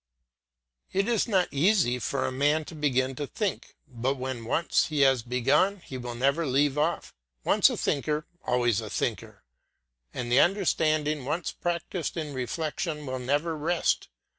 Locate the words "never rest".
13.19-14.07